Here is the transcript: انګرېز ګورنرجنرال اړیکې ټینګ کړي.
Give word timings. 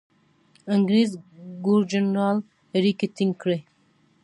انګرېز 0.73 1.11
ګورنرجنرال 1.65 2.37
اړیکې 2.77 3.07
ټینګ 3.15 3.33
کړي. 3.41 3.59